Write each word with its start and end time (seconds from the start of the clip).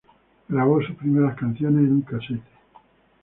Grabó 0.47 0.81
sus 0.81 0.95
primeras 0.95 1.37
canciones 1.37 1.83
en 1.85 1.91
un 1.91 2.01
casete. 2.01 2.41